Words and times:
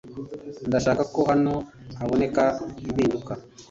Ndashaka 0.67 1.03
ko 1.13 1.19
hano 1.29 1.53
haboneka 1.99 2.43
impinduka 2.89 3.31